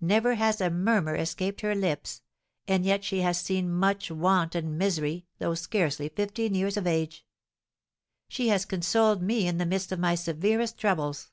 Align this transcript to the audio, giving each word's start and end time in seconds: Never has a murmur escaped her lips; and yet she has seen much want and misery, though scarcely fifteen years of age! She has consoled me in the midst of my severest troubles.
Never 0.00 0.36
has 0.36 0.62
a 0.62 0.70
murmur 0.70 1.14
escaped 1.14 1.60
her 1.60 1.74
lips; 1.74 2.22
and 2.66 2.86
yet 2.86 3.04
she 3.04 3.20
has 3.20 3.38
seen 3.38 3.70
much 3.70 4.10
want 4.10 4.54
and 4.54 4.78
misery, 4.78 5.26
though 5.40 5.54
scarcely 5.54 6.08
fifteen 6.08 6.54
years 6.54 6.78
of 6.78 6.86
age! 6.86 7.26
She 8.28 8.48
has 8.48 8.64
consoled 8.64 9.20
me 9.22 9.46
in 9.46 9.58
the 9.58 9.66
midst 9.66 9.92
of 9.92 9.98
my 9.98 10.14
severest 10.14 10.78
troubles. 10.78 11.32